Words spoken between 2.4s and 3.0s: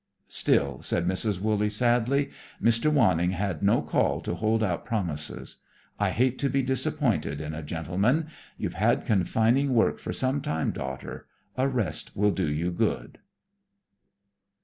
"Mr.